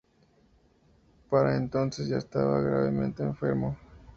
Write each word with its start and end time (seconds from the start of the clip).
Para 1.29 1.57
entonces, 1.57 2.07
ya 2.07 2.17
estaba 2.17 2.59
gravemente 2.59 3.21
enfermo. 3.21 3.77